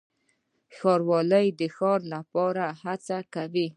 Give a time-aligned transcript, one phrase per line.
[0.77, 2.63] ښاروالي د ښار لپاره
[3.05, 3.67] څه کوي؟